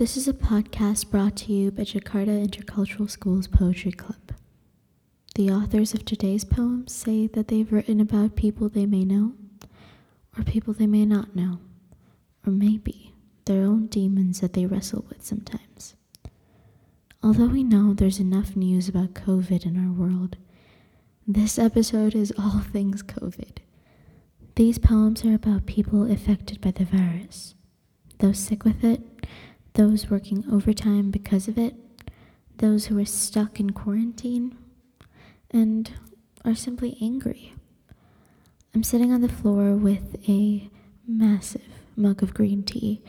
This 0.00 0.16
is 0.16 0.26
a 0.26 0.32
podcast 0.32 1.10
brought 1.10 1.36
to 1.36 1.52
you 1.52 1.70
by 1.70 1.82
Jakarta 1.82 2.42
Intercultural 2.42 3.10
School's 3.10 3.46
Poetry 3.46 3.92
Club. 3.92 4.32
The 5.34 5.50
authors 5.50 5.92
of 5.92 6.06
today's 6.06 6.42
poems 6.42 6.94
say 6.94 7.26
that 7.26 7.48
they've 7.48 7.70
written 7.70 8.00
about 8.00 8.34
people 8.34 8.70
they 8.70 8.86
may 8.86 9.04
know, 9.04 9.34
or 10.38 10.42
people 10.42 10.72
they 10.72 10.86
may 10.86 11.04
not 11.04 11.36
know, 11.36 11.58
or 12.46 12.50
maybe 12.50 13.12
their 13.44 13.62
own 13.62 13.88
demons 13.88 14.40
that 14.40 14.54
they 14.54 14.64
wrestle 14.64 15.04
with 15.10 15.22
sometimes. 15.22 15.94
Although 17.22 17.48
we 17.48 17.62
know 17.62 17.92
there's 17.92 18.20
enough 18.20 18.56
news 18.56 18.88
about 18.88 19.12
COVID 19.12 19.66
in 19.66 19.76
our 19.76 19.92
world, 19.92 20.38
this 21.26 21.58
episode 21.58 22.14
is 22.14 22.32
all 22.38 22.60
things 22.72 23.02
COVID. 23.02 23.58
These 24.54 24.78
poems 24.78 25.26
are 25.26 25.34
about 25.34 25.66
people 25.66 26.10
affected 26.10 26.62
by 26.62 26.70
the 26.70 26.86
virus, 26.86 27.54
those 28.20 28.38
sick 28.38 28.64
with 28.64 28.82
it, 28.82 29.02
those 29.80 30.10
working 30.10 30.44
overtime 30.52 31.10
because 31.10 31.48
of 31.48 31.56
it, 31.56 31.74
those 32.58 32.84
who 32.86 32.98
are 32.98 33.04
stuck 33.06 33.58
in 33.58 33.70
quarantine, 33.70 34.54
and 35.50 35.92
are 36.44 36.54
simply 36.54 36.98
angry. 37.00 37.54
I'm 38.74 38.82
sitting 38.82 39.10
on 39.10 39.22
the 39.22 39.28
floor 39.30 39.74
with 39.74 40.16
a 40.28 40.68
massive 41.08 41.62
mug 41.96 42.22
of 42.22 42.34
green 42.34 42.62
tea 42.62 43.02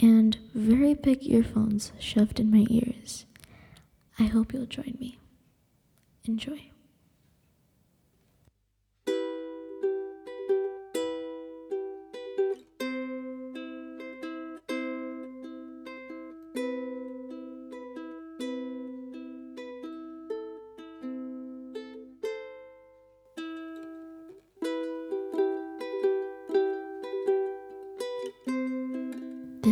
and 0.00 0.38
very 0.54 0.94
big 0.94 1.26
earphones 1.26 1.90
shoved 1.98 2.38
in 2.38 2.52
my 2.52 2.66
ears. 2.70 3.26
I 4.16 4.26
hope 4.26 4.52
you'll 4.52 4.66
join 4.66 4.96
me. 5.00 5.18
Enjoy. 6.24 6.71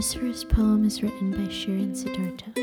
This 0.00 0.14
first 0.14 0.48
poem 0.48 0.86
is 0.86 1.02
written 1.02 1.30
by 1.30 1.52
Shirin 1.52 1.94
Siddhartha. 1.94 2.58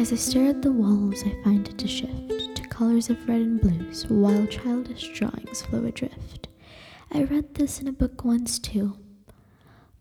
As 0.00 0.12
I 0.12 0.14
stare 0.14 0.50
at 0.50 0.62
the 0.62 0.70
walls, 0.70 1.24
I 1.26 1.34
find 1.42 1.66
it 1.66 1.76
to 1.78 1.88
shift 1.88 2.54
to 2.54 2.68
colors 2.68 3.10
of 3.10 3.28
red 3.28 3.40
and 3.40 3.60
blues 3.60 4.06
while 4.06 4.46
childish 4.46 5.08
drawings 5.18 5.62
flow 5.62 5.84
adrift. 5.84 6.46
I 7.10 7.24
read 7.24 7.56
this 7.56 7.80
in 7.80 7.88
a 7.88 7.92
book 7.92 8.24
once 8.24 8.60
too, 8.60 8.96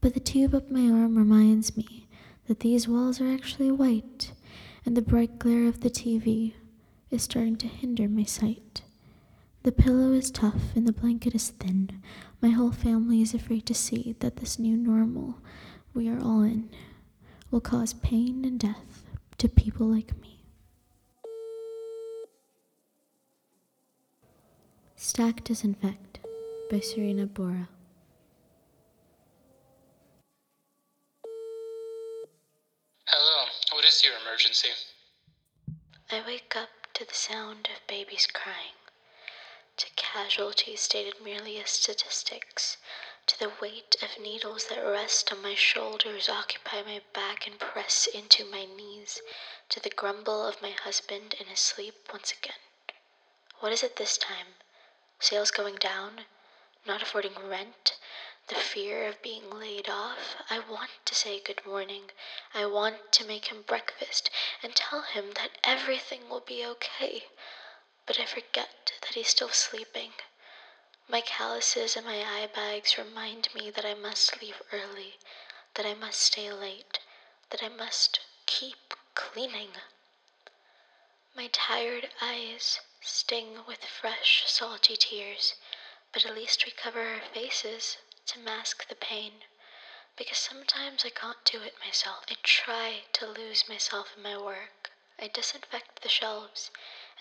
but 0.01 0.13
the 0.13 0.19
tube 0.19 0.53
up 0.53 0.69
my 0.69 0.81
arm 0.81 1.17
reminds 1.17 1.75
me 1.75 2.07
that 2.45 2.59
these 2.59 2.87
walls 2.87 3.19
are 3.19 3.33
actually 3.33 3.71
white, 3.71 4.33
and 4.85 4.95
the 4.95 5.01
bright 5.01 5.39
glare 5.39 5.67
of 5.67 5.79
the 5.79 5.89
TV 5.89 6.53
is 7.09 7.23
starting 7.23 7.55
to 7.55 7.65
hinder 7.65 8.07
my 8.07 8.25
sight. 8.25 8.83
The 9.63 9.71
pillow 9.71 10.11
is 10.11 10.31
tough 10.31 10.75
and 10.75 10.87
the 10.87 10.91
blanket 10.91 11.35
is 11.35 11.51
thin. 11.51 12.01
My 12.41 12.49
whole 12.49 12.71
family 12.71 13.21
is 13.21 13.35
afraid 13.35 13.67
to 13.67 13.75
see 13.75 14.15
that 14.19 14.37
this 14.37 14.57
new 14.57 14.75
normal 14.75 15.37
we 15.93 16.09
are 16.09 16.19
all 16.19 16.41
in 16.41 16.69
will 17.49 17.61
cause 17.61 17.93
pain 17.93 18.45
and 18.45 18.59
death 18.59 19.03
to 19.37 19.49
people 19.49 19.87
like 19.87 20.19
me. 20.21 20.39
Stack 24.95 25.43
Disinfect 25.43 26.19
by 26.69 26.79
Serena 26.79 27.25
Bora. 27.25 27.67
Hello, 33.05 33.45
what 33.73 33.83
is 33.83 34.01
your 34.05 34.13
emergency? 34.25 34.69
I 36.09 36.21
wake 36.25 36.55
up 36.55 36.69
to 36.93 37.05
the 37.05 37.13
sound 37.13 37.67
of 37.73 37.85
babies 37.87 38.27
crying, 38.31 38.77
to 39.77 39.87
casualties 39.97 40.81
stated 40.81 41.15
merely 41.21 41.59
as 41.59 41.71
statistics, 41.71 42.77
to 43.27 43.39
the 43.39 43.51
weight 43.61 43.95
of 44.01 44.19
needles 44.19 44.65
that 44.65 44.83
rest 44.83 45.31
on 45.31 45.41
my 45.41 45.55
shoulders, 45.55 46.27
occupy 46.27 46.81
my 46.81 47.01
back, 47.13 47.45
and 47.45 47.59
press 47.59 48.07
into 48.07 48.43
my 48.45 48.65
knees, 48.65 49.21
to 49.69 49.79
the 49.79 49.89
grumble 49.89 50.45
of 50.45 50.61
my 50.61 50.71
husband 50.71 51.35
in 51.39 51.47
his 51.47 51.59
sleep 51.59 52.09
once 52.11 52.31
again. 52.31 52.59
What 53.59 53.71
is 53.71 53.83
it 53.83 53.95
this 53.97 54.17
time? 54.17 54.55
Sales 55.19 55.51
going 55.51 55.75
down? 55.75 56.25
Not 56.85 57.03
affording 57.03 57.35
rent? 57.47 57.95
The 58.47 58.55
fear 58.55 59.05
of 59.05 59.21
being 59.21 59.51
laid 59.51 59.87
off? 59.87 60.35
I 60.49 60.57
want 60.57 60.89
to 61.05 61.13
say 61.13 61.39
good 61.39 61.63
morning. 61.63 62.09
I 62.55 62.65
want 62.65 63.11
to 63.11 63.25
make 63.25 63.45
him 63.45 63.61
breakfast 63.61 64.31
and 64.63 64.75
tell 64.75 65.03
him 65.03 65.33
that 65.35 65.59
everything 65.63 66.27
will 66.27 66.39
be 66.39 66.65
okay. 66.65 67.25
But 68.07 68.19
I 68.19 68.25
forget 68.25 68.93
that 69.01 69.13
he's 69.13 69.29
still 69.29 69.49
sleeping. 69.49 70.13
My 71.07 71.21
calluses 71.21 71.95
and 71.95 72.05
my 72.05 72.21
eye 72.23 72.45
bags 72.45 72.95
remind 72.97 73.51
me 73.55 73.71
that 73.71 73.85
I 73.85 73.95
must 73.95 74.39
leave 74.39 74.61
early, 74.71 75.17
that 75.73 75.85
I 75.85 75.95
must 75.95 76.21
stay 76.21 76.51
late, 76.51 76.99
that 77.49 77.63
I 77.63 77.69
must 77.69 78.19
keep 78.45 78.93
cleaning. 79.15 79.73
My 81.33 81.47
tired 81.47 82.11
eyes 82.21 82.81
sting 83.01 83.65
with 83.65 83.83
fresh, 83.83 84.43
salty 84.45 84.95
tears, 84.95 85.55
but 86.13 86.23
at 86.23 86.35
least 86.35 86.65
we 86.65 86.71
cover 86.71 87.01
our 87.01 87.21
faces 87.33 87.97
to 88.27 88.39
mask 88.39 88.87
the 88.87 88.95
pain. 88.95 89.43
Because 90.15 90.37
sometimes 90.37 91.03
I 91.03 91.09
can't 91.09 91.43
do 91.45 91.63
it 91.63 91.79
myself. 91.83 92.25
I 92.29 92.35
try 92.43 93.05
to 93.13 93.25
lose 93.25 93.67
myself 93.67 94.15
in 94.15 94.21
my 94.21 94.37
work. 94.37 94.91
I 95.17 95.29
disinfect 95.29 96.03
the 96.03 96.09
shelves 96.09 96.69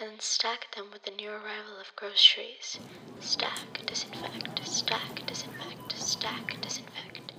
and 0.01 0.23
stack 0.23 0.75
them 0.75 0.87
with 0.91 1.03
the 1.05 1.11
new 1.11 1.31
arrival 1.31 1.79
of 1.79 1.95
groceries. 1.95 2.79
Stack, 3.21 3.83
disinfect, 3.87 4.61
stack, 4.65 5.23
disinfect, 5.27 5.93
stack, 5.95 6.57
disinfect. 6.63 7.33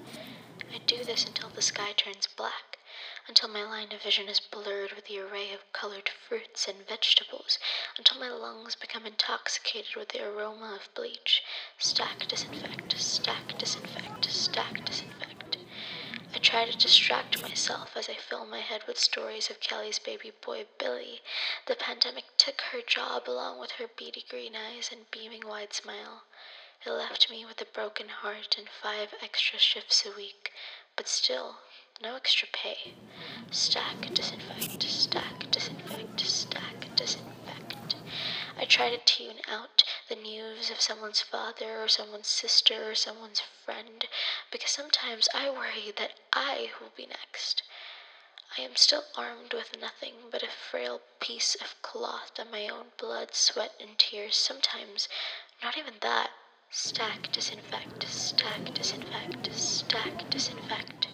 I 0.74 0.80
do 0.86 1.04
this 1.04 1.26
until 1.26 1.50
the 1.50 1.62
sky 1.64 1.94
turns 1.94 2.28
black, 2.28 2.78
until 3.28 3.50
my 3.50 3.64
line 3.64 3.92
of 3.92 4.04
vision 4.04 4.30
is 4.30 4.40
blurred 4.40 4.94
with 4.94 5.06
the 5.06 5.20
array 5.20 5.52
of 5.54 5.74
colored 5.74 6.08
fruits 6.08 6.68
and 6.68 6.88
vegetables, 6.88 7.58
until 7.98 8.20
my 8.20 8.30
lungs 8.30 8.76
become 8.76 9.08
intoxicated 9.08 9.96
with 9.96 10.10
the 10.10 10.24
aroma 10.24 10.76
of 10.76 10.94
bleach. 10.94 11.42
Stack, 11.80 12.28
disinfect, 12.30 12.94
stack, 12.96 13.58
disinfect, 13.58 14.26
stack, 14.30 14.86
disinfect. 14.86 15.51
I 16.34 16.38
try 16.38 16.66
to 16.66 16.78
distract 16.78 17.42
myself 17.42 17.98
as 17.98 18.08
I 18.08 18.16
fill 18.16 18.46
my 18.46 18.60
head 18.60 18.84
with 18.88 18.98
stories 18.98 19.50
of 19.50 19.60
Kelly's 19.60 20.00
baby 20.00 20.32
boy 20.42 20.66
Billy. 20.80 21.22
The 21.68 21.76
pandemic 21.76 22.26
took 22.38 22.62
her 22.72 22.82
job 22.82 23.28
along 23.28 23.60
with 23.60 23.72
her 23.72 23.88
beady 23.88 24.24
green 24.30 24.56
eyes 24.56 24.90
and 24.92 25.12
beaming 25.12 25.46
wide 25.46 25.74
smile. 25.74 26.24
It 26.86 26.92
left 26.92 27.30
me 27.30 27.46
with 27.46 27.62
a 27.62 27.66
broken 27.66 28.10
heart 28.10 28.56
and 28.58 28.70
five 28.70 29.14
extra 29.22 29.60
shifts 29.60 30.06
a 30.06 30.16
week, 30.16 30.54
but 30.96 31.08
still 31.08 31.58
no 32.02 32.16
extra 32.16 32.48
pay. 32.52 32.94
Stack, 33.52 34.14
disinfect, 34.14 34.84
stack, 34.84 35.52
disinfect, 35.52 36.22
stack, 36.22 36.96
disinfect. 36.96 37.71
I 38.58 38.66
try 38.66 38.90
to 38.90 38.98
tune 38.98 39.42
out 39.48 39.84
the 40.08 40.16
news 40.16 40.70
of 40.70 40.82
someone's 40.82 41.22
father 41.22 41.82
or 41.82 41.88
someone's 41.88 42.28
sister 42.28 42.90
or 42.92 42.96
someone's 42.96 43.40
friend 43.40 44.08
because 44.52 44.72
sometimes 44.72 45.30
I 45.34 45.50
worry 45.50 45.92
that 45.98 46.20
I 46.34 46.72
will 46.80 46.92
be 46.96 47.06
next. 47.06 47.64
I 48.58 48.62
am 48.62 48.76
still 48.76 49.06
armed 49.16 49.54
with 49.54 49.78
nothing 49.80 50.30
but 50.30 50.44
a 50.44 50.50
frail 50.50 51.02
piece 51.22 51.56
of 51.56 51.82
cloth 51.82 52.38
and 52.38 52.52
my 52.52 52.68
own 52.68 52.92
blood, 52.98 53.34
sweat, 53.34 53.74
and 53.80 53.98
tears. 53.98 54.36
Sometimes 54.36 55.08
not 55.64 55.78
even 55.78 55.96
that. 56.02 56.32
Stack, 56.70 57.30
disinfect, 57.32 58.06
stack, 58.10 58.74
disinfect, 58.74 59.50
stack, 59.54 60.30
disinfect. 60.30 61.08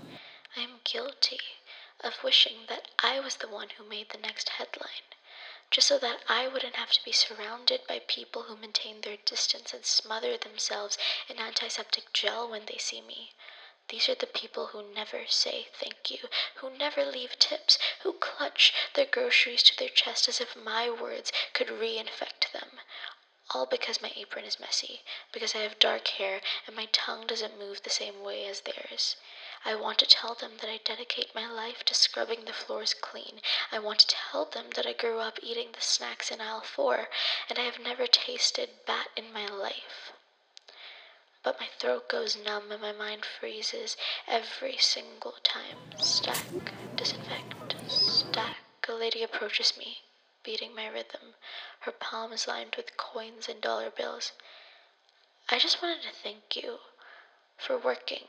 I 0.55 0.61
am 0.61 0.79
guilty 0.83 1.39
of 2.01 2.23
wishing 2.23 2.65
that 2.69 2.87
I 3.03 3.19
was 3.19 3.35
the 3.37 3.47
one 3.47 3.69
who 3.77 3.83
made 3.83 4.09
the 4.09 4.17
next 4.17 4.49
headline, 4.49 5.13
just 5.69 5.87
so 5.87 5.99
that 5.99 6.23
I 6.29 6.47
wouldn't 6.47 6.75
have 6.77 6.91
to 6.93 7.03
be 7.03 7.11
surrounded 7.11 7.85
by 7.87 7.99
people 7.99 8.43
who 8.43 8.55
maintain 8.55 9.01
their 9.01 9.17
distance 9.17 9.73
and 9.73 9.85
smother 9.85 10.37
themselves 10.37 10.97
in 11.27 11.39
antiseptic 11.39 12.13
gel 12.13 12.47
when 12.47 12.65
they 12.65 12.77
see 12.77 13.01
me. 13.01 13.33
These 13.89 14.09
are 14.09 14.15
the 14.15 14.27
people 14.27 14.67
who 14.67 14.93
never 14.93 15.25
say 15.27 15.69
thank 15.73 16.11
you, 16.11 16.29
who 16.55 16.69
never 16.69 17.05
leave 17.05 17.39
tips, 17.39 17.77
who 18.01 18.13
clutch 18.13 18.73
their 18.95 19.05
groceries 19.05 19.63
to 19.63 19.77
their 19.77 19.89
chest 19.89 20.27
as 20.27 20.41
if 20.41 20.55
my 20.55 20.89
words 20.89 21.31
could 21.53 21.67
reinfect 21.67 22.51
them. 22.51 22.81
All 23.51 23.65
because 23.65 24.01
my 24.01 24.11
apron 24.17 24.43
is 24.43 24.59
messy, 24.59 25.03
because 25.31 25.55
I 25.55 25.59
have 25.59 25.79
dark 25.79 26.07
hair 26.09 26.41
and 26.65 26.75
my 26.75 26.87
tongue 26.91 27.27
doesn't 27.27 27.57
move 27.57 27.83
the 27.83 27.89
same 27.89 28.21
way 28.21 28.45
as 28.45 28.61
theirs. 28.61 29.15
I 29.65 29.75
want 29.75 29.97
to 29.99 30.05
tell 30.05 30.33
them 30.35 30.57
that 30.57 30.69
I 30.69 30.77
dedicate 30.77 31.33
my 31.35 31.47
life 31.49 31.83
to 31.85 31.93
scrubbing 31.95 32.45
the 32.45 32.53
floors 32.53 32.93
clean. 32.93 33.41
I 33.71 33.79
want 33.79 33.99
to 33.99 34.07
tell 34.07 34.45
them 34.45 34.69
that 34.75 34.85
I 34.85 34.93
grew 34.93 35.19
up 35.19 35.39
eating 35.41 35.71
the 35.71 35.81
snacks 35.81 36.31
in 36.31 36.41
aisle 36.41 36.61
four, 36.61 37.09
and 37.49 37.59
I 37.59 37.63
have 37.63 37.79
never 37.79 38.07
tasted 38.07 38.85
bat 38.85 39.09
in 39.15 39.33
my 39.33 39.47
life. 39.47 40.13
but 41.43 41.59
my 41.59 41.67
throat 41.79 42.09
goes 42.09 42.35
numb 42.35 42.71
and 42.71 42.81
my 42.81 42.91
mind 42.91 43.25
freezes 43.25 43.95
every 44.27 44.77
single 44.77 45.33
time. 45.43 45.77
Stack, 45.97 46.73
disinfect, 46.95 47.75
stack. 47.87 48.57
A 48.89 48.93
lady 48.93 49.23
approaches 49.23 49.77
me, 49.77 50.03
beating 50.43 50.73
my 50.75 50.87
rhythm, 50.87 51.35
her 51.81 51.91
palms 51.91 52.47
lined 52.47 52.75
with 52.75 52.97
coins 52.97 53.49
and 53.49 53.61
dollar 53.61 53.89
bills. 53.89 54.31
I 55.49 55.59
just 55.59 55.81
wanted 55.81 56.03
to 56.03 56.11
thank 56.11 56.55
you 56.55 56.79
for 57.57 57.77
working 57.77 58.25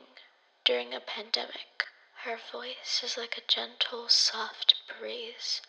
during 0.65 0.93
a 0.93 0.99
pandemic. 0.99 1.85
Her 2.23 2.37
voice 2.51 3.01
is 3.03 3.17
like 3.17 3.37
a 3.37 3.47
gentle, 3.47 4.09
soft 4.09 4.75
breeze, 4.87 5.61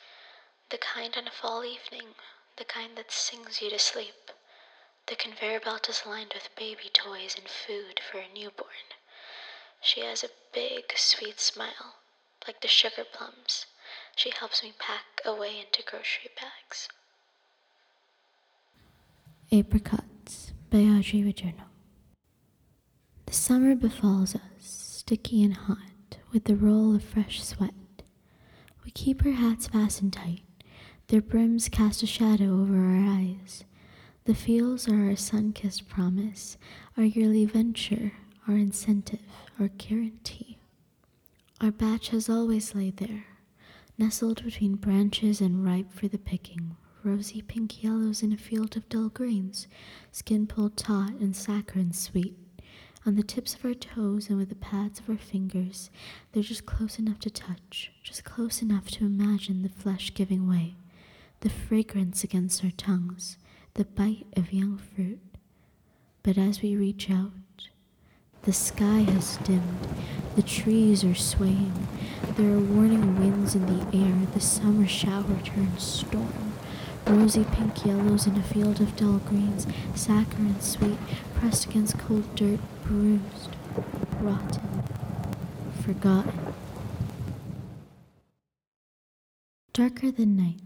the 0.70 0.78
kind 0.78 1.16
on 1.16 1.28
a 1.28 1.30
fall 1.30 1.64
evening, 1.64 2.14
the 2.56 2.64
kind 2.64 2.96
that 2.96 3.10
sings 3.12 3.60
you 3.62 3.70
to 3.70 3.78
sleep. 3.78 4.30
The 5.06 5.16
conveyor 5.16 5.60
belt 5.60 5.88
is 5.88 6.06
lined 6.06 6.34
with 6.34 6.54
baby 6.56 6.90
toys 6.92 7.34
and 7.36 7.48
food 7.48 8.00
for 8.00 8.18
a 8.18 8.28
newborn. 8.28 8.94
She 9.80 10.00
has 10.00 10.22
a 10.22 10.30
big, 10.52 10.92
sweet 10.96 11.40
smile, 11.40 11.96
like 12.46 12.60
the 12.60 12.68
sugar 12.68 13.04
plums. 13.04 13.66
She 14.16 14.30
helps 14.30 14.62
me 14.62 14.72
pack 14.78 15.20
away 15.24 15.58
into 15.58 15.82
grocery 15.82 16.30
bags. 16.38 16.88
Apricots 19.52 20.52
by 20.70 20.78
Audrey 20.78 21.22
Rajourno. 21.22 21.69
The 23.30 23.36
summer 23.36 23.76
befalls 23.76 24.34
us, 24.34 24.42
sticky 24.58 25.44
and 25.44 25.54
hot, 25.54 26.16
with 26.32 26.46
the 26.46 26.56
roll 26.56 26.96
of 26.96 27.04
fresh 27.04 27.40
sweat. 27.40 28.02
We 28.84 28.90
keep 28.90 29.24
our 29.24 29.30
hats 29.30 29.68
fastened 29.68 30.14
tight, 30.14 30.42
their 31.06 31.20
brims 31.20 31.68
cast 31.68 32.02
a 32.02 32.08
shadow 32.08 32.60
over 32.60 32.74
our 32.74 32.98
eyes. 32.98 33.62
The 34.24 34.34
fields 34.34 34.88
are 34.88 35.08
our 35.08 35.14
sun 35.14 35.52
kissed 35.52 35.88
promise, 35.88 36.58
our 36.96 37.04
yearly 37.04 37.44
venture, 37.44 38.14
our 38.48 38.56
incentive, 38.56 39.20
our 39.60 39.68
guarantee. 39.68 40.58
Our 41.60 41.70
batch 41.70 42.08
has 42.08 42.28
always 42.28 42.74
laid 42.74 42.96
there, 42.96 43.26
nestled 43.96 44.42
between 44.42 44.74
branches 44.74 45.40
and 45.40 45.64
ripe 45.64 45.92
for 45.92 46.08
the 46.08 46.18
picking, 46.18 46.74
rosy 47.04 47.42
pink 47.42 47.80
yellows 47.80 48.24
in 48.24 48.32
a 48.32 48.36
field 48.36 48.76
of 48.76 48.88
dull 48.88 49.08
greens, 49.08 49.68
skin 50.10 50.48
pulled 50.48 50.76
taut 50.76 51.12
and 51.20 51.36
saccharine 51.36 51.92
sweet. 51.92 52.34
On 53.06 53.16
the 53.16 53.22
tips 53.22 53.54
of 53.54 53.64
our 53.64 53.72
toes 53.72 54.28
and 54.28 54.36
with 54.38 54.50
the 54.50 54.54
pads 54.54 55.00
of 55.00 55.08
our 55.08 55.16
fingers, 55.16 55.88
they're 56.32 56.42
just 56.42 56.66
close 56.66 56.98
enough 56.98 57.18
to 57.20 57.30
touch, 57.30 57.92
just 58.02 58.24
close 58.24 58.60
enough 58.60 58.90
to 58.90 59.06
imagine 59.06 59.62
the 59.62 59.70
flesh 59.70 60.12
giving 60.12 60.46
way, 60.46 60.74
the 61.40 61.48
fragrance 61.48 62.22
against 62.22 62.62
our 62.62 62.70
tongues, 62.70 63.38
the 63.72 63.86
bite 63.86 64.26
of 64.36 64.52
young 64.52 64.76
fruit. 64.76 65.20
But 66.22 66.36
as 66.36 66.60
we 66.60 66.76
reach 66.76 67.10
out, 67.10 67.32
the 68.42 68.52
sky 68.52 69.00
has 69.00 69.38
dimmed, 69.38 69.88
the 70.36 70.42
trees 70.42 71.02
are 71.02 71.14
swaying, 71.14 71.88
there 72.36 72.52
are 72.52 72.60
warning 72.60 73.18
winds 73.18 73.54
in 73.54 73.64
the 73.64 73.96
air, 73.96 74.26
the 74.34 74.40
summer 74.40 74.86
shower 74.86 75.40
turns 75.42 75.82
storm. 75.82 76.49
Rosy 77.06 77.44
pink 77.52 77.84
yellows 77.84 78.26
in 78.26 78.36
a 78.36 78.42
field 78.42 78.80
of 78.80 78.96
dull 78.96 79.18
greens, 79.18 79.66
saccharine 79.94 80.60
sweet, 80.60 80.98
pressed 81.34 81.66
against 81.66 81.98
cold 81.98 82.34
dirt, 82.34 82.60
bruised, 82.84 83.56
rotten, 84.20 84.82
forgotten. 85.82 86.54
Darker 89.72 90.10
Than 90.10 90.36
Night 90.36 90.60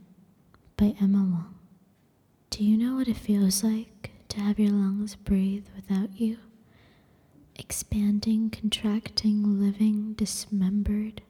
by 0.76 0.94
Emma 1.00 1.18
Wong. 1.18 1.54
Do 2.50 2.64
you 2.64 2.76
know 2.76 2.96
what 2.96 3.08
it 3.08 3.16
feels 3.16 3.62
like 3.64 4.10
to 4.28 4.40
have 4.40 4.58
your 4.58 4.70
lungs 4.72 5.14
breathe 5.16 5.66
without 5.74 6.18
you? 6.20 6.38
Expanding, 7.56 8.50
contracting, 8.50 9.60
living, 9.60 10.14
dismembered. 10.14 11.22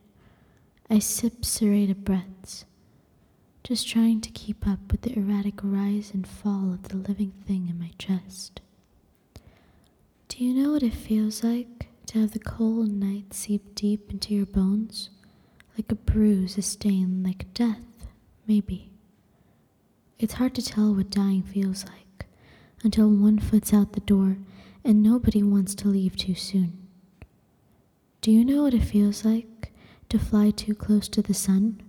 I 0.91 0.99
sip 0.99 1.45
serrated 1.45 2.05
breaths, 2.05 2.65
just 3.65 3.89
trying 3.89 4.21
to 4.21 4.31
keep 4.31 4.67
up 4.67 4.93
with 4.93 5.01
the 5.03 5.19
erratic 5.19 5.55
rise 5.63 6.11
and 6.13 6.27
fall 6.27 6.71
of 6.75 6.89
the 6.89 6.97
living 6.97 7.33
thing 7.47 7.67
in 7.69 7.79
my 7.79 7.91
chest. 7.99 8.61
Do 10.29 10.45
you 10.45 10.53
know 10.55 10.73
what 10.73 10.83
it 10.83 10.93
feels 10.93 11.43
like 11.43 11.89
to 12.07 12.21
have 12.21 12.33
the 12.33 12.39
cold 12.39 12.91
night 12.91 13.33
seep 13.33 13.75
deep 13.75 14.11
into 14.11 14.35
your 14.35 14.45
bones? 14.45 15.09
Like 15.79 15.91
a 15.91 15.95
bruise, 15.95 16.59
a 16.59 16.63
stain, 16.63 17.23
like 17.25 17.53
death, 17.55 18.07
maybe. 18.47 18.91
It's 20.19 20.35
hard 20.35 20.55
to 20.57 20.63
tell 20.63 20.95
what 20.95 21.09
dying 21.11 21.43
feels 21.43 21.85
like 21.87 22.27
until 22.83 23.09
one 23.09 23.39
foot's 23.39 23.73
out 23.73 23.95
the 23.95 24.01
door 24.01 24.37
and 24.85 25.03
nobody 25.03 25.43
wants 25.43 25.75
to 25.77 25.89
leave 25.89 26.17
too 26.17 26.35
soon. 26.35 26.87
Do 28.21 28.31
you 28.31 28.45
know 28.45 28.63
what 28.63 28.75
it 28.75 28.85
feels 28.85 29.25
like 29.25 29.73
to 30.11 30.19
fly 30.19 30.51
too 30.51 30.75
close 30.75 31.09
to 31.09 31.23
the 31.23 31.35
sun? 31.35 31.81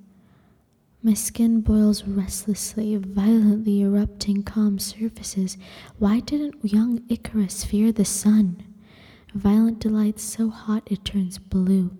My 1.06 1.14
skin 1.14 1.62
boils 1.62 2.04
restlessly, 2.04 2.96
violently 2.96 3.84
erupting 3.84 4.42
calm 4.42 4.80
surfaces. 4.80 5.56
Why 6.00 6.20
didn't 6.20 6.66
young 6.66 7.04
Icarus 7.08 7.64
fear 7.64 7.92
the 7.92 8.04
sun? 8.04 8.64
Violent 9.36 9.78
delight 9.78 10.20
so 10.20 10.50
hot 10.50 10.82
it 10.88 11.06
turns 11.06 11.38
blue. 11.38 11.96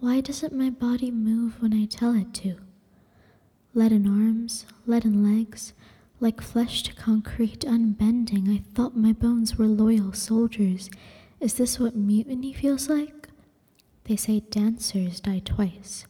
Why 0.00 0.20
doesn't 0.20 0.52
my 0.52 0.68
body 0.68 1.10
move 1.10 1.62
when 1.62 1.72
I 1.72 1.86
tell 1.86 2.14
it 2.14 2.34
to? 2.34 2.58
Leaden 3.72 4.06
arms, 4.06 4.66
leaden 4.84 5.24
legs, 5.24 5.72
like 6.20 6.42
flesh 6.42 6.82
to 6.82 6.94
concrete, 6.94 7.64
unbending. 7.64 8.50
I 8.50 8.62
thought 8.74 8.94
my 8.94 9.14
bones 9.14 9.56
were 9.56 9.64
loyal 9.64 10.12
soldiers. 10.12 10.90
Is 11.40 11.54
this 11.54 11.80
what 11.80 11.96
mutiny 11.96 12.52
feels 12.52 12.90
like? 12.90 13.30
They 14.04 14.16
say 14.16 14.40
dancers 14.40 15.20
die 15.20 15.40
twice. 15.42 16.04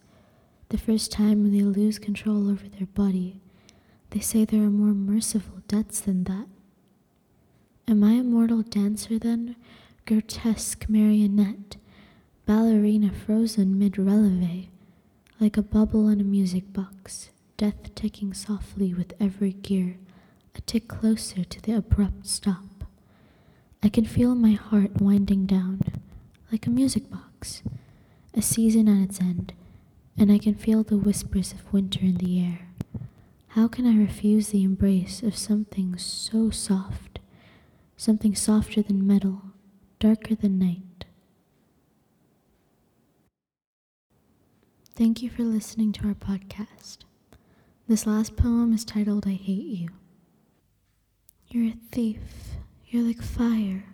The 0.68 0.78
first 0.78 1.12
time 1.12 1.42
when 1.42 1.52
they 1.52 1.62
lose 1.62 1.98
control 2.00 2.50
over 2.50 2.68
their 2.68 2.88
body, 2.88 3.40
they 4.10 4.18
say 4.18 4.44
there 4.44 4.62
are 4.62 4.70
more 4.70 4.94
merciful 4.94 5.62
deaths 5.68 6.00
than 6.00 6.24
that. 6.24 6.46
Am 7.86 8.02
I 8.02 8.14
a 8.14 8.24
mortal 8.24 8.62
dancer 8.62 9.16
then, 9.16 9.54
grotesque 10.06 10.88
marionette, 10.88 11.76
ballerina 12.46 13.12
frozen 13.12 13.78
mid 13.78 13.96
releve, 13.96 14.66
like 15.38 15.56
a 15.56 15.62
bubble 15.62 16.08
in 16.08 16.20
a 16.20 16.24
music 16.24 16.72
box, 16.72 17.30
death 17.56 17.94
ticking 17.94 18.34
softly 18.34 18.92
with 18.92 19.12
every 19.20 19.52
gear, 19.52 19.98
a 20.56 20.60
tick 20.62 20.88
closer 20.88 21.44
to 21.44 21.62
the 21.62 21.76
abrupt 21.76 22.26
stop? 22.26 22.84
I 23.84 23.88
can 23.88 24.04
feel 24.04 24.34
my 24.34 24.52
heart 24.52 25.00
winding 25.00 25.46
down, 25.46 25.80
like 26.50 26.66
a 26.66 26.70
music 26.70 27.08
box, 27.08 27.62
a 28.34 28.42
season 28.42 28.88
at 28.88 29.10
its 29.10 29.20
end 29.20 29.52
and 30.18 30.32
I 30.32 30.38
can 30.38 30.54
feel 30.54 30.82
the 30.82 30.96
whispers 30.96 31.52
of 31.52 31.72
winter 31.72 32.00
in 32.00 32.16
the 32.16 32.40
air. 32.40 32.68
How 33.48 33.68
can 33.68 33.86
I 33.86 33.96
refuse 33.96 34.48
the 34.48 34.64
embrace 34.64 35.22
of 35.22 35.36
something 35.36 35.96
so 35.98 36.50
soft, 36.50 37.18
something 37.96 38.34
softer 38.34 38.82
than 38.82 39.06
metal, 39.06 39.42
darker 39.98 40.34
than 40.34 40.58
night? 40.58 41.04
Thank 44.94 45.22
you 45.22 45.28
for 45.30 45.42
listening 45.42 45.92
to 45.92 46.08
our 46.08 46.14
podcast. 46.14 46.98
This 47.88 48.06
last 48.06 48.36
poem 48.36 48.72
is 48.72 48.84
titled 48.84 49.26
I 49.26 49.32
Hate 49.34 49.64
You. 49.64 49.88
You're 51.48 51.72
a 51.72 51.76
thief. 51.92 52.20
You're 52.86 53.02
like 53.02 53.22
fire, 53.22 53.84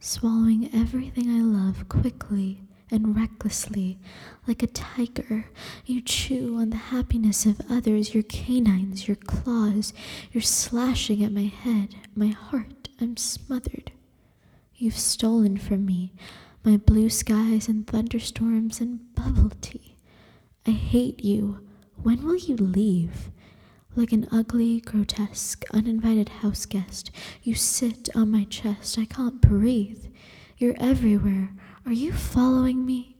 swallowing 0.00 0.70
everything 0.74 1.28
I 1.30 1.42
love 1.42 1.88
quickly 1.88 2.62
and 2.90 3.16
recklessly, 3.16 3.98
like 4.46 4.62
a 4.62 4.66
tiger. 4.66 5.46
You 5.86 6.00
chew 6.00 6.56
on 6.58 6.70
the 6.70 6.76
happiness 6.76 7.46
of 7.46 7.60
others, 7.70 8.14
your 8.14 8.22
canines, 8.24 9.06
your 9.08 9.16
claws. 9.16 9.92
You're 10.32 10.42
slashing 10.42 11.22
at 11.22 11.32
my 11.32 11.44
head, 11.44 11.96
my 12.14 12.28
heart. 12.28 12.88
I'm 13.00 13.16
smothered. 13.16 13.92
You've 14.74 14.98
stolen 14.98 15.56
from 15.56 15.84
me 15.84 16.12
my 16.64 16.76
blue 16.76 17.08
skies 17.08 17.68
and 17.68 17.86
thunderstorms 17.86 18.80
and 18.80 19.14
bubble 19.14 19.52
tea. 19.60 19.96
I 20.66 20.70
hate 20.72 21.24
you. 21.24 21.60
When 22.02 22.24
will 22.24 22.36
you 22.36 22.56
leave? 22.56 23.30
Like 23.96 24.12
an 24.12 24.28
ugly, 24.30 24.80
grotesque, 24.80 25.64
uninvited 25.72 26.28
house 26.28 26.66
guest, 26.66 27.10
you 27.42 27.54
sit 27.54 28.08
on 28.14 28.30
my 28.30 28.44
chest. 28.44 28.98
I 28.98 29.04
can't 29.06 29.40
breathe. 29.40 30.04
You're 30.58 30.76
everywhere. 30.78 31.50
Are 31.88 31.92
you 31.92 32.12
following 32.12 32.84
me? 32.84 33.16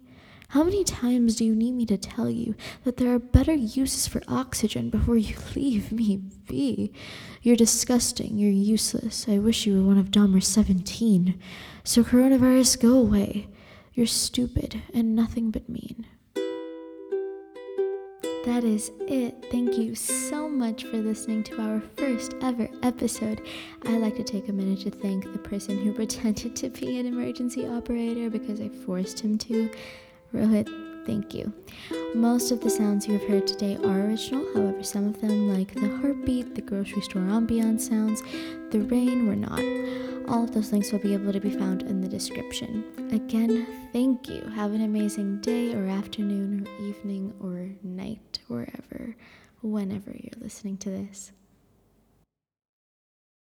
How 0.49 0.63
many 0.63 0.85
times 0.85 1.37
do 1.37 1.45
you 1.47 1.55
need 1.55 1.73
me 1.73 1.87
to 1.87 1.97
tell 1.97 2.29
you 2.29 2.55
that 2.85 2.99
there 2.99 3.15
are 3.15 3.19
better 3.19 3.55
uses 3.55 4.07
for 4.07 4.21
oxygen 4.29 4.91
before 4.91 5.17
you 5.17 5.37
leave 5.57 5.91
me 5.91 6.19
be? 6.47 6.93
You're 7.41 7.57
disgusting. 7.57 8.37
You're 8.37 8.51
useless. 8.51 9.27
I 9.27 9.39
wish 9.39 9.65
you 9.65 9.75
were 9.75 9.89
one 9.89 9.97
of 9.97 10.11
Dahmer's 10.11 10.47
17. 10.49 11.41
So, 11.83 12.05
coronavirus, 12.05 12.83
go 12.83 12.93
away. 12.93 13.49
You're 13.95 14.05
stupid 14.05 14.83
and 14.93 15.17
nothing 15.17 15.51
but 15.51 15.71
mean. 15.71 15.98
That 18.49 18.65
is 18.65 18.91
it. 19.01 19.45
Thank 19.51 19.77
you 19.77 19.95
so 19.95 20.49
much 20.49 20.85
for 20.85 20.97
listening 20.97 21.43
to 21.45 21.61
our 21.61 21.83
first 21.99 22.35
ever 22.41 22.67
episode. 22.83 23.47
I'd 23.85 24.01
like 24.01 24.17
to 24.17 24.25
take 24.25 24.49
a 24.49 24.53
minute 24.53 24.81
to 24.81 24.91
thank 24.91 25.31
the 25.31 25.39
person 25.39 25.77
who 25.77 25.93
pretended 26.03 26.57
to 26.57 26.71
be 26.71 26.99
an 26.99 27.05
emergency 27.05 27.67
operator 27.67 28.31
because 28.31 28.59
I 28.63 28.71
forced 28.71 29.21
him 29.21 29.37
to. 29.39 29.71
Rohit, 30.33 30.67
thank 31.05 31.35
you. 31.35 31.53
Most 32.15 32.51
of 32.51 32.61
the 32.61 32.71
sounds 32.71 33.07
you 33.07 33.19
have 33.19 33.29
heard 33.29 33.47
today 33.47 33.77
are 33.85 34.01
original, 34.01 34.47
however, 34.55 34.83
some 34.83 35.07
of 35.07 35.21
them, 35.21 35.53
like 35.53 35.75
the 35.75 35.89
heartbeat, 35.99 36.55
the 36.55 36.63
grocery 36.63 37.03
store 37.03 37.23
ambiance 37.23 37.83
sounds, 37.83 38.23
the 38.71 38.81
rain, 38.81 39.27
were 39.27 39.37
not. 39.37 39.61
All 40.29 40.45
of 40.45 40.53
those 40.53 40.73
links 40.73 40.91
will 40.91 40.99
be 41.01 41.13
able 41.13 41.33
to 41.33 41.41
be 41.41 41.51
found 41.51 41.83
in 41.83 42.01
the 42.01 42.09
description. 42.09 42.85
Again, 43.13 43.67
thank 43.93 44.29
you. 44.29 44.41
Have 44.55 44.73
an 44.73 44.83
amazing 44.83 45.41
day 45.43 45.75
or 45.75 45.87
afternoon 45.87 46.67
or 46.67 46.87
evening 46.87 47.35
or 47.41 47.71
night, 47.83 48.39
wherever, 48.49 49.15
whenever 49.61 50.11
you're 50.11 50.43
listening 50.43 50.79
to 50.79 50.91
this. 50.91 51.33